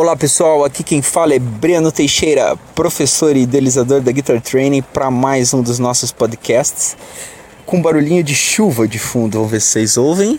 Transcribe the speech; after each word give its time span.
Olá 0.00 0.14
pessoal, 0.14 0.64
aqui 0.64 0.84
quem 0.84 1.02
fala 1.02 1.34
é 1.34 1.40
Breno 1.40 1.90
Teixeira, 1.90 2.56
professor 2.72 3.34
e 3.34 3.42
idealizador 3.42 4.00
da 4.00 4.12
Guitar 4.12 4.40
Training, 4.40 4.80
para 4.80 5.10
mais 5.10 5.52
um 5.52 5.60
dos 5.60 5.80
nossos 5.80 6.12
podcasts 6.12 6.96
com 7.66 7.82
barulhinho 7.82 8.22
de 8.22 8.32
chuva 8.32 8.86
de 8.86 8.96
fundo. 8.96 9.38
Vamos 9.38 9.50
ver 9.50 9.60
se 9.60 9.70
vocês 9.70 9.96
ouvem. 9.96 10.38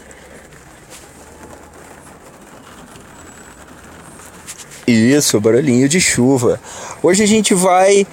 Isso, 4.88 5.42
barulhinho 5.42 5.90
de 5.90 6.00
chuva. 6.00 6.58
Hoje 7.04 7.24
a 7.24 7.28
gente 7.28 7.54
vai 7.54 8.08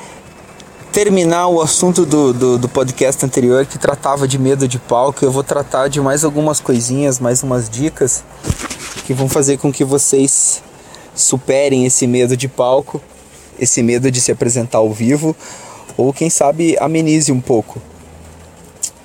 terminar 0.90 1.46
o 1.46 1.62
assunto 1.62 2.04
do, 2.04 2.32
do, 2.32 2.58
do, 2.58 2.68
podcast 2.68 3.24
anterior 3.24 3.64
que 3.66 3.78
tratava 3.78 4.26
de 4.26 4.36
medo 4.36 4.66
de 4.66 4.80
palco. 4.80 5.24
Eu 5.24 5.30
vou 5.30 5.44
tratar 5.44 5.86
de 5.86 6.00
mais 6.00 6.24
algumas 6.24 6.58
coisinhas, 6.58 7.20
mais 7.20 7.44
umas 7.44 7.70
dicas 7.70 8.24
que 9.06 9.14
vão 9.14 9.28
fazer 9.28 9.58
com 9.58 9.72
que 9.72 9.84
vocês 9.84 10.60
superem 11.16 11.86
esse 11.86 12.06
medo 12.06 12.36
de 12.36 12.46
palco, 12.46 13.00
esse 13.58 13.82
medo 13.82 14.10
de 14.10 14.20
se 14.20 14.30
apresentar 14.30 14.78
ao 14.78 14.92
vivo, 14.92 15.34
ou 15.96 16.12
quem 16.12 16.28
sabe 16.28 16.76
amenize 16.78 17.32
um 17.32 17.40
pouco 17.40 17.80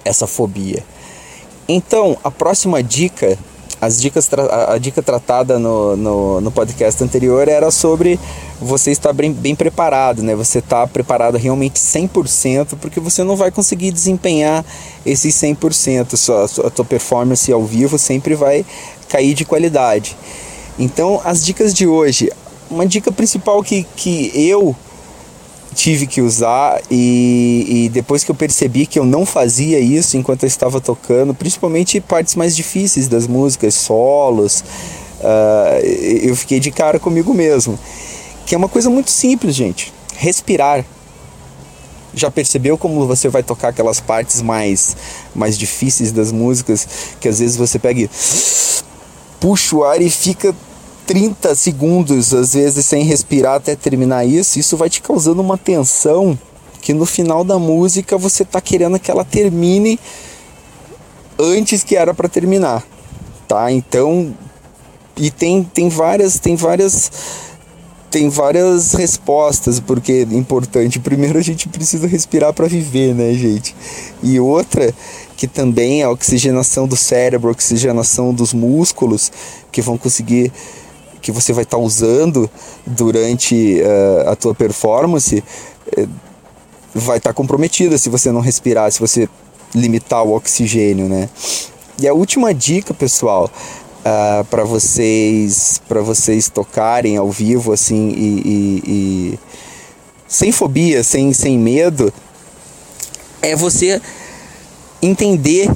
essa 0.03 0.27
fobia. 0.27 0.84
Então, 1.67 2.17
a 2.23 2.29
próxima 2.29 2.84
dica, 2.84 3.37
as 3.79 3.99
dicas 3.99 4.29
a, 4.67 4.77
dica 4.77 5.01
tratada 5.01 5.57
no, 5.57 5.95
no, 5.95 6.41
no, 6.41 6.51
podcast 6.51 7.03
anterior 7.03 7.47
era 7.47 7.71
sobre 7.71 8.20
você 8.59 8.91
estar 8.91 9.13
bem, 9.13 9.31
bem 9.31 9.55
preparado, 9.55 10.21
né? 10.21 10.35
Você 10.35 10.59
estar 10.59 10.81
tá 10.81 10.87
preparado 10.87 11.37
realmente 11.37 11.79
100%, 11.79 12.77
porque 12.79 12.99
você 12.99 13.23
não 13.23 13.35
vai 13.35 13.51
conseguir 13.51 13.91
desempenhar 13.91 14.65
esses 15.05 15.34
100%. 15.35 16.15
Sua, 16.17 16.45
a 16.67 16.70
tua 16.70 16.85
performance 16.85 17.51
ao 17.51 17.63
vivo 17.63 17.98
sempre 17.98 18.35
vai 18.35 18.65
cair 19.07 19.34
de 19.34 19.45
qualidade. 19.45 20.15
Então, 20.81 21.21
as 21.23 21.45
dicas 21.45 21.76
de 21.76 21.85
hoje, 21.85 22.31
uma 22.67 22.87
dica 22.87 23.12
principal 23.12 23.62
que, 23.62 23.85
que 23.96 24.32
eu 24.34 24.76
tive 25.76 26.07
que 26.07 26.21
usar 26.21 26.82
e, 26.90 27.85
e, 27.85 27.90
depois 27.90 28.24
que 28.24 28.32
eu 28.32 28.35
percebi 28.35 28.87
que 28.87 28.98
eu 28.98 29.05
não 29.05 29.24
fazia 29.24 29.79
isso 29.79 30.18
enquanto 30.18 30.41
eu 30.41 30.48
estava 30.48 30.82
tocando, 30.82 31.35
principalmente 31.35 32.02
partes 32.02 32.34
mais 32.34 32.55
difíceis 32.55 33.07
das 33.07 33.27
músicas, 33.27 33.76
solos, 33.76 34.63
uh, 35.20 35.85
eu 35.85 36.35
fiquei 36.35 36.59
de 36.59 36.71
cara 36.71 36.99
comigo 36.99 37.32
mesmo. 37.32 37.77
Que 38.48 38.55
é 38.55 38.57
uma 38.57 38.68
coisa 38.68 38.90
muito 38.90 39.12
simples, 39.12 39.54
gente. 39.54 39.93
Respirar. 40.18 40.84
Já 42.12 42.32
percebeu 42.32 42.76
como 42.76 43.05
você 43.05 43.29
vai 43.29 43.43
tocar 43.43 43.68
aquelas 43.68 43.99
partes 43.99 44.41
mais, 44.41 44.98
mais 45.35 45.59
difíceis 45.59 46.12
das 46.12 46.32
músicas 46.32 46.87
que 47.20 47.27
às 47.27 47.37
vezes 47.37 47.55
você 47.55 47.77
pega 47.77 48.02
e 48.02 48.09
puxa 49.40 49.76
o 49.76 49.84
ar 49.84 50.02
e 50.02 50.09
fica 50.09 50.55
30 51.12 51.55
segundos, 51.55 52.34
às 52.34 52.54
vezes, 52.54 52.85
sem 52.85 53.04
respirar 53.04 53.55
até 53.55 53.76
terminar 53.76 54.23
isso, 54.23 54.57
isso 54.57 54.77
vai 54.77 54.90
te 54.90 55.01
causando 55.01 55.41
uma 55.41 55.57
tensão 55.57 56.40
que 56.81 56.93
no 56.93 57.05
final 57.05 57.43
da 57.43 57.59
música 57.59 58.18
você 58.18 58.45
tá 58.45 58.62
querendo 58.62 58.98
que 58.98 59.12
ela 59.12 59.26
termine 59.26 59.99
antes 61.37 61.84
que 61.84 61.98
era 61.98 62.13
para 62.13 62.29
terminar, 62.29 62.81
tá? 63.45 63.70
Então, 63.73 64.34
e 65.18 65.29
tem, 65.29 65.62
tem 65.66 65.90
várias, 65.90 66.40
tem 66.40 66.56
várias 66.56 67.12
tem 68.09 68.29
várias 68.29 68.94
respostas 68.94 69.81
porque 69.81 70.25
é 70.31 70.34
importante. 70.34 70.97
Primeiro 70.97 71.38
a 71.38 71.41
gente 71.41 71.68
precisa 71.68 72.07
respirar 72.07 72.53
para 72.53 72.69
viver, 72.69 73.13
né, 73.13 73.34
gente? 73.34 73.75
E 74.23 74.40
outra 74.40 74.94
que 75.35 75.46
também 75.46 76.01
é 76.01 76.06
a 76.06 76.09
oxigenação 76.09 76.88
do 76.88 76.96
cérebro, 76.96 77.51
oxigenação 77.51 78.34
dos 78.34 78.53
músculos, 78.53 79.29
que 79.72 79.81
vão 79.81 79.97
conseguir 79.97 80.53
que 81.22 81.31
você 81.31 81.53
vai 81.53 81.64
estar 81.64 81.78
tá 81.78 81.84
usando 81.84 82.50
durante 82.86 83.81
uh, 83.81 84.30
a 84.30 84.36
tua 84.36 84.56
performance 84.56 85.44
uh, 85.97 86.09
vai 86.94 87.18
estar 87.18 87.30
tá 87.30 87.34
comprometida 87.34 87.98
se 87.98 88.09
você 88.09 88.32
não 88.32 88.42
respirar, 88.42 88.92
se 88.92 89.00
você 89.00 89.30
limitar 89.74 90.24
o 90.24 90.36
oxigênio, 90.36 91.08
né? 91.08 91.30
E 92.00 92.08
a 92.08 92.14
última 92.14 92.54
dica, 92.54 92.94
pessoal, 92.94 93.46
uh, 93.46 93.50
ah, 94.04 94.46
para 94.50 94.64
vocês 94.64 95.81
para 95.88 96.02
vocês 96.02 96.50
tocarem 96.50 97.16
ao 97.16 97.30
vivo 97.30 97.72
assim 97.72 98.10
e, 98.10 98.42
e, 98.44 98.84
e 98.88 99.40
sem 100.28 100.52
fobia, 100.52 101.04
sem, 101.04 101.34
sem 101.34 101.60
medo, 101.60 102.12
é 103.42 103.56
você 103.56 104.02
entender 105.02 105.70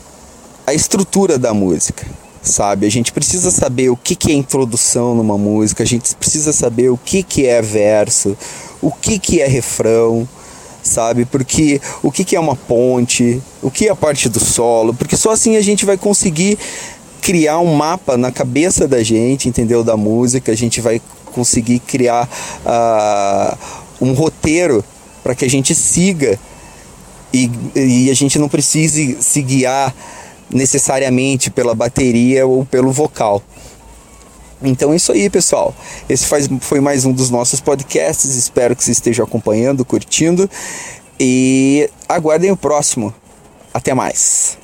a 0.66 0.74
estrutura 0.74 1.38
da 1.38 1.54
música, 1.54 2.08
sabe? 2.46 2.86
A 2.86 2.92
gente 2.92 3.12
precisa 3.12 3.52
saber 3.52 3.90
o 3.90 3.98
que, 3.98 4.16
que 4.16 4.32
é 4.32 4.36
introdução 4.36 5.16
numa 5.16 5.38
música, 5.38 5.84
a 5.84 5.86
gente 5.86 6.16
precisa 6.16 6.54
saber 6.54 6.90
o 6.90 6.98
que, 6.98 7.24
que 7.24 7.46
é 7.46 7.62
verso, 7.62 8.38
o 8.82 8.92
que, 8.92 9.20
que 9.20 9.42
é 9.42 9.48
refrão, 9.48 10.28
sabe? 10.84 11.26
Porque 11.26 11.82
o 12.04 12.12
que, 12.12 12.24
que 12.24 12.36
é 12.36 12.40
uma 12.40 12.56
ponte, 12.56 13.42
o 13.62 13.72
que 13.72 13.88
é 13.88 13.92
a 13.92 13.96
parte 13.96 14.30
do 14.30 14.40
solo, 14.40 14.94
porque 14.94 15.18
só 15.18 15.32
assim 15.32 15.58
a 15.58 15.62
gente 15.62 15.86
vai 15.86 15.98
conseguir 15.98 16.58
criar 17.22 17.60
um 17.60 17.74
mapa 17.74 18.16
na 18.16 18.32
cabeça 18.32 18.88
da 18.88 19.02
gente, 19.02 19.50
entendeu? 19.50 19.84
Da 19.84 19.98
música, 19.98 20.52
a 20.52 20.56
gente 20.56 20.80
vai 20.80 21.02
conseguir 21.34 21.80
criar 21.80 22.30
uh, 22.64 23.58
um 24.00 24.14
roteiro 24.14 24.84
para 25.24 25.34
que 25.34 25.44
a 25.44 25.50
gente 25.50 25.74
siga 25.74 26.40
e, 27.34 27.50
e 27.76 28.10
a 28.12 28.14
gente 28.14 28.38
não 28.38 28.48
precise 28.48 29.18
se 29.20 29.42
guiar 29.42 29.94
necessariamente 30.50 31.50
pela 31.50 31.76
bateria 31.76 32.46
ou 32.46 32.66
pelo 32.66 32.92
vocal. 32.92 33.42
Então 34.62 34.94
é 34.94 34.96
isso 34.96 35.12
aí, 35.12 35.30
pessoal. 35.30 35.76
Esse 36.10 36.26
faz, 36.26 36.48
foi 36.62 36.80
mais 36.80 37.06
um 37.06 37.12
dos 37.12 37.30
nossos 37.30 37.60
podcasts. 37.60 38.36
Espero 38.36 38.76
que 38.76 38.84
vocês 38.84 38.98
estejam 38.98 39.26
acompanhando, 39.26 39.86
curtindo. 39.86 40.50
E 41.20 41.90
aguardem 42.08 42.52
o 42.52 42.58
próximo. 42.58 43.14
Até 43.74 43.94
mais. 43.94 44.58